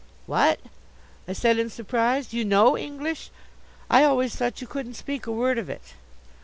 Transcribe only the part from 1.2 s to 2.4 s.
I said in surprise.